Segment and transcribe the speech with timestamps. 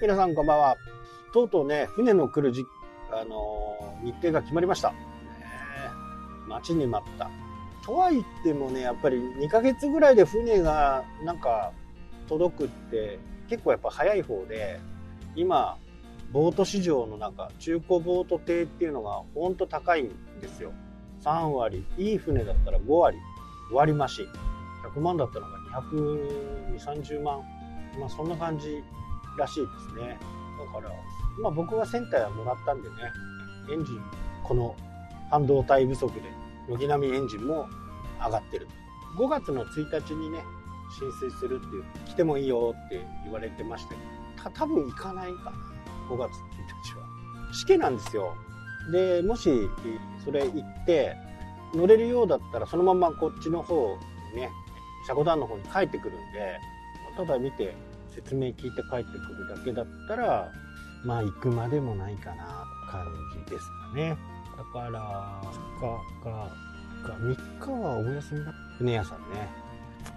[0.00, 0.76] 皆さんこんばんは。
[1.32, 2.64] とうとうね、船の来るじ、
[3.10, 4.92] あのー、日程が決まりました。
[4.92, 4.96] ね、
[6.46, 7.28] 待ちに待った。
[7.84, 11.72] とは言ってもね、やっぱり2ヶ月ぐらいで船がなんか
[12.28, 13.18] 届くって
[13.48, 14.78] 結構やっぱ早い方で、
[15.34, 15.76] 今、
[16.30, 20.72] ボート市場の中、中古ボート艇っていうのがほんと高いんですよ。
[21.24, 23.18] 3割、いい船だったら5割、
[23.72, 24.28] 割増し。
[24.94, 27.42] 100万だったのが220、30万。
[27.98, 28.80] まあそんな感じ
[29.38, 30.18] らしいですね。
[30.58, 30.92] だから、
[31.40, 32.96] まあ僕は船体はもらったんでね、
[33.70, 34.02] エンジン、
[34.44, 34.76] この
[35.30, 36.22] 半導体不足で、
[36.68, 37.68] 軒並みエンジンも
[38.24, 38.68] 上がってる。
[39.16, 40.42] 5月の1日にね、
[40.98, 44.00] 浸水するっていう、来てもいいよって言われてましたけど、
[44.44, 45.56] た多分行かないかな、
[46.10, 46.36] 5月1
[46.82, 47.52] 日は。
[47.52, 48.34] 試験なんですよ。
[48.92, 49.50] で、もし、
[50.24, 51.16] それ行って、
[51.74, 53.98] 乗れるようだったら、そのままこっちの方
[54.34, 54.50] にね、
[55.06, 56.58] 車庫団の方に帰ってくるんで、
[57.16, 57.74] ただ見て、
[58.18, 60.50] 説明聞いて帰ってくるだけだったら、
[61.04, 63.06] まあ行くまでもないかな感
[63.46, 64.18] じですかね。
[64.56, 68.52] だから、2日か、3日はお休みだ。
[68.78, 69.48] 船屋さんね。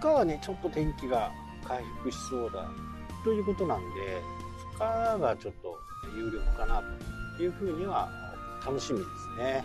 [0.00, 1.30] 日はね、ちょっと天気が
[1.64, 2.68] 回復しそうだ。
[3.22, 4.20] ということなんで、
[4.78, 5.78] 2日がちょっと
[6.16, 6.82] 有力かな
[7.36, 8.08] というふうには
[8.66, 9.64] 楽しみですね。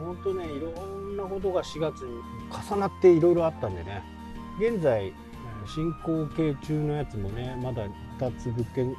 [0.00, 2.20] 本当ね、いろんなことが4月に
[2.50, 4.02] 重なっていろいろあったんでね。
[4.58, 5.12] 現在、
[5.66, 7.86] 進行形中のやつもねまだ
[8.18, 8.94] 2つ物件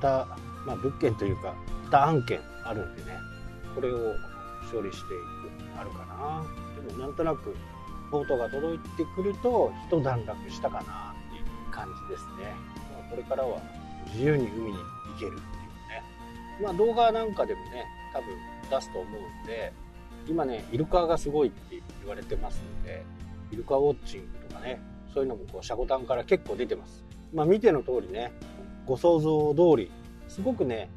[0.00, 0.26] 2、
[0.66, 1.54] まあ、物件というか
[1.90, 3.18] 2案件あるんでね
[3.74, 4.14] これを
[4.72, 5.18] 処理してい
[5.74, 6.44] くあるかな。
[6.86, 7.54] でもなんとなく
[8.10, 12.54] ボートが届いてくると一段落したかなっていう感じですね。
[13.10, 13.60] これからは
[14.06, 16.02] 自由に海に行けるっていうね。
[16.62, 18.28] まあ動画なんかでもね多分
[18.70, 19.72] 出すと思うんで
[20.26, 23.04] 今ねイルカがすごいって言われてますので
[23.52, 24.80] イルカウォッチングとかね
[25.14, 27.04] そういうのもこう、シャコタンから結構出てます。
[27.32, 28.32] まあ見ての通りね、
[28.84, 29.90] ご想像通り、
[30.28, 30.90] すごくね、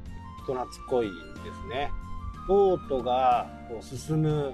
[0.43, 1.13] 人懐っこいで
[1.53, 1.91] すね。
[2.47, 4.53] ボートがこう進む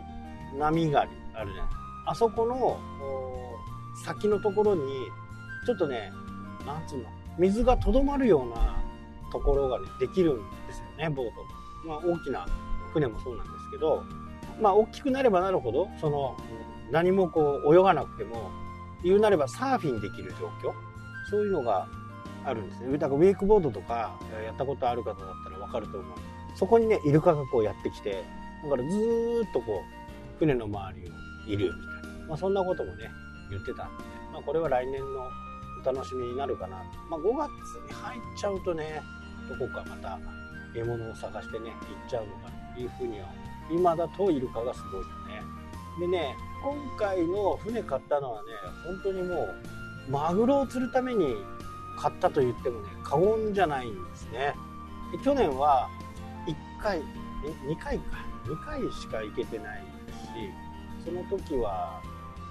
[0.58, 1.62] 波があるね。
[2.06, 2.78] あそこの
[4.04, 4.82] 先のところに、
[5.66, 6.12] ちょっとね、
[6.66, 7.06] なんつうの、
[7.38, 8.76] 水がとどまるような
[9.32, 11.32] ところがね、できるんですよね、ボート。
[11.88, 12.46] まあ大きな
[12.92, 14.04] 船もそうなんですけど、
[14.62, 16.36] まあ大きくなればなるほど、その、
[16.92, 18.52] 何もこう泳がなくても
[19.04, 20.74] 言うなればサーフィンできる状況？
[21.30, 21.88] そういうのが
[22.46, 22.98] あるんですね。
[22.98, 26.18] だからウェイクボードとかやったことある方だったら分かると思う。
[26.56, 28.24] そこにねイルカがこうやってきて
[28.64, 28.98] だからず
[29.50, 29.82] っとこ
[30.36, 31.14] う船の周りを
[31.48, 33.10] いるみたいな、まあ、そんなこともね
[33.50, 33.86] 言ってた。
[33.86, 35.08] んで、まあ、これは来年の
[35.82, 36.78] お楽しみになるかな。
[37.10, 37.50] まあ、5月
[37.88, 39.02] に入っちゃうとね
[39.50, 40.20] どこかまた
[40.74, 43.28] 獲物を探してね行っちゃうのかというふうには
[43.72, 45.42] 今だとイルカがすごいよね。
[46.00, 48.48] でね今回の船買ったのはね
[48.86, 51.36] 本当にもうマグロを釣るために
[52.00, 54.56] 買ったと言ってもね過言じゃないんですね。
[55.12, 55.90] で去年は
[56.48, 57.04] 1回2
[57.78, 58.34] 回か。
[58.46, 62.02] 2回しか行けてないしその時は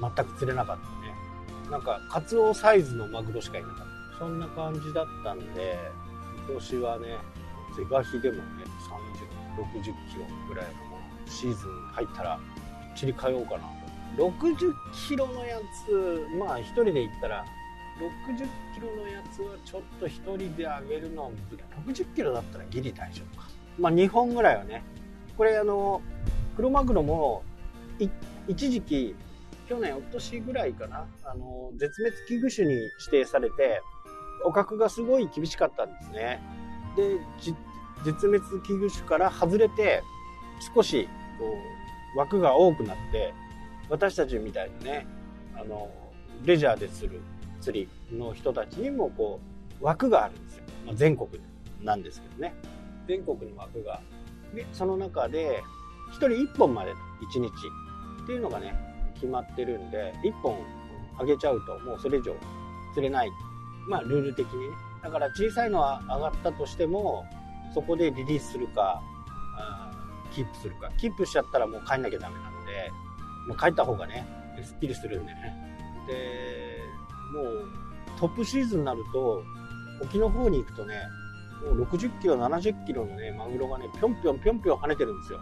[0.00, 1.71] 全く釣れなかったね。
[1.71, 3.77] なんかカツオサイズのマグロしかいなかっ
[4.12, 4.19] た。
[4.19, 5.79] そんな感じだったんで
[6.49, 7.19] 今年はね
[7.77, 8.43] 是が非でもね
[9.59, 9.94] 3060キロ
[10.49, 10.73] ぐらいの
[11.27, 12.41] シーズン入ったら
[12.94, 13.81] きっちり通おうかな。
[14.17, 14.75] 60
[15.09, 17.45] キロのやつまあ1人で行ったら
[17.99, 21.31] 60キロのやつはちょっと1人であげるのは
[21.87, 23.49] 60キロだったらギリ大丈夫か。
[23.78, 24.83] まあ2本ぐらいはね。
[25.37, 26.03] これあの
[26.56, 27.43] クロマグロも
[28.49, 29.15] 一時期
[29.69, 31.06] 去年おとしぐらいかな。
[31.25, 33.81] あの絶滅危惧種に指定されて
[34.43, 36.41] 捕獲がすごい厳しかったんですね。
[36.97, 37.19] で
[38.05, 40.03] 絶滅危惧種から外れて
[40.75, 41.09] 少し
[41.39, 41.56] こ
[42.17, 43.33] う枠が多くなって
[43.88, 45.06] 私たちみたいなね
[45.54, 45.91] あの
[46.44, 47.20] レジャーでする
[47.60, 49.41] 釣りの人たちにもこ
[49.81, 51.28] う枠があるんですよ、まあ、全国
[51.82, 52.54] なんですけどね。
[53.06, 54.00] 全国の枠が。
[54.54, 55.62] でその中で
[56.12, 57.49] 1人1本まで1日
[58.25, 58.75] っていうのがね
[59.14, 60.58] 決まってるんで1本
[61.19, 62.34] あげちゃうともうそれ以上
[62.94, 63.31] 釣れない。
[63.88, 64.76] まあルール的にね。
[65.02, 67.25] だから小さいのは上がったとしても
[67.75, 69.02] そこでリリースするか
[70.32, 70.90] キープするか。
[70.99, 72.62] キープしちゃったらもう帰んなきゃダメなの
[73.47, 74.27] でもう帰った方がね
[74.62, 75.55] すっきりするんでね。
[76.06, 76.79] で
[77.35, 77.69] もう
[78.19, 79.43] トップシーズンになると
[80.03, 80.97] 沖の方に行くとね
[81.65, 85.41] もう60キロ70キロのねマグロがねぴょんぴょんぴょんぴょん跳ねてるんですよ。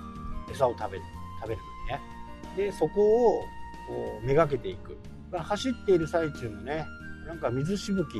[0.50, 1.04] 餌を食べる
[1.40, 2.66] 食べるのにね。
[2.70, 3.40] でそこを
[3.88, 4.96] こうめがけていく。
[5.32, 6.84] 走っている最中もね
[7.26, 8.18] なんか水しぶき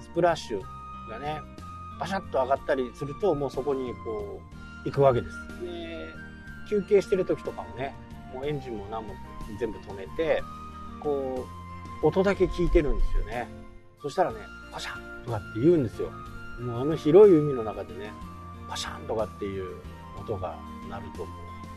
[0.00, 0.60] スプラッシュ
[1.10, 1.40] がね
[1.98, 4.40] バシャッと上がったりするともうそこにこ
[4.84, 5.36] う行くわけです。
[5.64, 6.08] で、
[6.68, 7.94] 休憩してる時とかもね、
[8.32, 9.14] もうエンジンも何も
[9.58, 10.42] 全部止めて、
[11.00, 11.46] こ
[12.02, 13.48] う、音だけ聞いてるんですよね。
[14.00, 14.38] そしたらね、
[14.72, 16.10] パシャッとかって言うんですよ。
[16.60, 18.12] もうあの広い海の中でね
[18.68, 19.76] パシャンとかっていう
[20.18, 20.56] 音が
[20.88, 21.30] 鳴るとも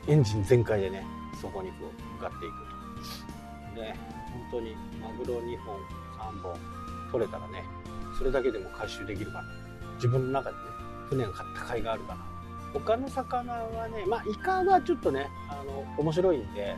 [0.07, 1.05] うエンジン全開でね
[1.41, 3.97] そこにこう向かっていくとね
[4.51, 5.79] 本当にマグロ2本
[6.35, 6.55] 3本
[7.11, 7.63] 取れたらね
[8.17, 9.43] それだけでも回収できるかな
[9.95, 10.61] 自分の中でね
[11.09, 12.25] 船が買った甲斐があるかな
[12.79, 16.75] 他の魚はねまあイカはちょっとねあの面白いんで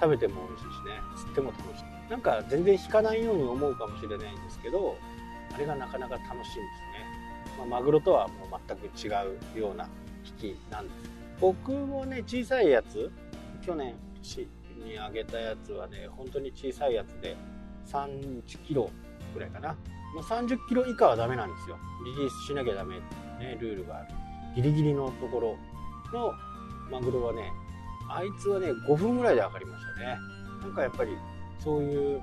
[0.00, 1.84] 食べても美味しいしね釣っても楽しい。
[2.10, 4.96] なんか全然引かないように思うかもしれないんですけど
[5.54, 6.64] あれがなかなか楽しいんですね、
[7.56, 9.08] まあ、マグロとはもう全く違
[9.56, 9.88] うような
[10.24, 11.10] 引きなんです。
[11.40, 13.10] 僕もね小さいやつ
[13.64, 14.48] 去年年
[14.84, 17.36] にあげたやつはね本当に小さいやつで
[17.86, 18.90] 3キロ
[19.32, 19.76] ぐらいかな。
[20.14, 21.78] もう30キロ以下はダメなんですよ。
[22.04, 23.00] リリースしなきゃダメっ
[23.38, 24.08] てねルールがある。
[24.54, 25.56] ギリギリのところ
[26.12, 26.32] の
[26.90, 27.52] マグロはね
[28.08, 30.18] あいつはね5分ぐらいで分かりましたね。
[30.62, 31.16] なんかやっぱり
[31.58, 32.20] そういう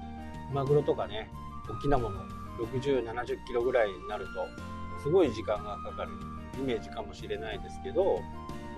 [0.53, 1.29] マグロとかね
[1.69, 2.21] 大きなもの
[2.59, 6.11] 6070キロぐらいになるとすごい時間がかかる
[6.59, 8.19] イメージかもしれないですけど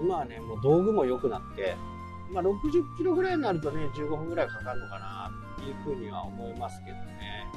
[0.01, 1.75] 今はねもう道具も良くなって、
[2.31, 7.47] まあ、60キロぐらいになるとね15分ぐらいかかるのかなっていうふうには思いますけどね。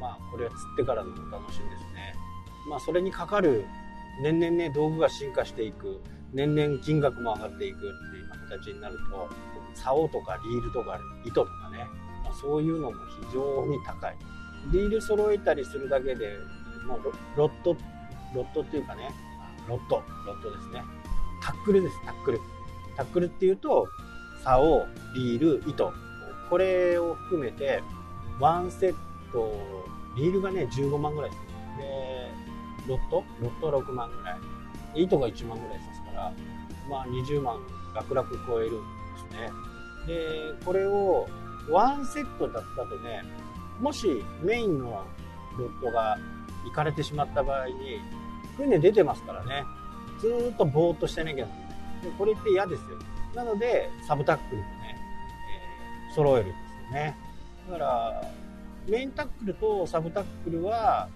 [0.00, 2.14] まあこれは釣ってからのお楽しみですね。
[2.68, 3.64] まあそれにかかる
[4.22, 6.00] 年々ね道具が進化していく。
[6.32, 7.86] 年々金額も上がっていくって
[8.18, 9.30] いう形になると
[9.74, 11.78] 竿とかリールとか糸とかね、
[12.22, 12.96] まあ、そういうのも
[13.30, 14.16] 非常に高い。
[14.72, 16.36] リール揃えたりするだけで
[16.86, 17.00] もう
[17.36, 17.74] ロット
[18.34, 19.10] ロットっていうかね。
[19.68, 20.82] ロットロットですね。
[21.42, 22.40] タックルですタックル。
[22.96, 23.86] タックルっていうと
[24.44, 25.92] 竿リール糸。
[26.50, 27.82] これを含めて
[28.40, 28.94] ワンセッ
[29.32, 29.52] ト
[30.16, 31.42] リールがね15万ぐらいです
[31.78, 32.17] で
[32.88, 33.24] ロット？
[33.40, 34.38] ロット6万ぐらい。
[35.02, 36.32] 糸が1万ぐらいですから
[36.88, 37.60] まあ20万
[37.94, 38.80] 楽々超えるんで
[39.18, 39.50] すね。
[40.06, 41.28] でこれを
[41.70, 43.22] ワンセットだったとね
[43.80, 45.04] もしメインの
[45.58, 46.18] ロットが
[46.64, 47.74] 行かれてしまった場合に
[48.56, 49.64] 船出てますからね。
[50.20, 51.64] ずっとぼーっとしてなきゃならな
[52.00, 52.98] いでこれって嫌ですよ。
[53.34, 54.96] なのでサブタックルもね、
[56.08, 57.16] えー、揃えるんですよね。
[57.70, 58.24] だから
[58.88, 61.08] メインタックルとサブタックルは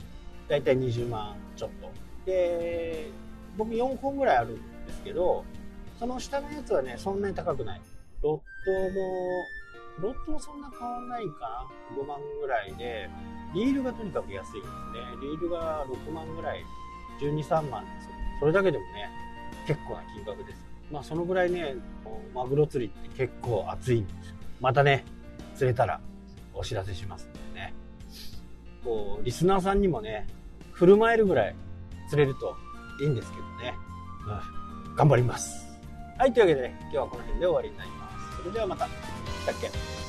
[0.48, 1.90] だいたい20万ちょっと。
[2.26, 3.10] で
[3.56, 4.54] 僕4本ぐらいあるん
[4.86, 5.44] ですけど
[5.98, 7.80] その下のやつはねそんなに高くない。
[8.22, 12.02] ロットもロットもそんな変わんないかな。
[12.02, 13.10] 5万ぐらいで
[13.54, 14.68] リールがとにかく安いんですね。
[15.20, 16.64] リールが6万ぐらい
[17.20, 18.08] 123万です
[18.40, 19.10] それだけでもね
[19.66, 20.64] 結構な金額です。
[20.90, 21.74] まあそのぐらいね
[22.34, 24.36] マグロ釣りって結構熱いんですよ。
[24.60, 25.04] またね
[25.54, 26.00] 釣れたら
[26.54, 27.28] お知らせします。
[28.84, 30.26] こうリスナーさんにもね
[30.72, 31.56] 振る舞えるぐらい
[32.08, 32.56] 釣れると
[33.00, 33.74] いいんですけどね、
[34.86, 35.66] うん、頑張ります。
[36.18, 38.36] はいというわけで、ね、今日はこの辺で終わりになります。
[38.38, 38.86] それではまた。
[39.42, 40.01] したっけ